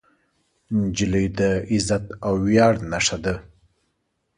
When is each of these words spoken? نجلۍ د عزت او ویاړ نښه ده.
نجلۍ 0.79 1.25
د 1.39 1.41
عزت 1.71 2.05
او 2.25 2.33
ویاړ 2.45 2.73
نښه 2.91 3.17
ده. 3.23 3.35